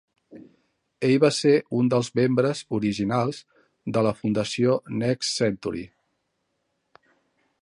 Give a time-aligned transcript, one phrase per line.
[1.09, 1.51] Ell va ser
[1.81, 3.43] un dels membres originals
[3.99, 5.89] de la Fundació Next Century.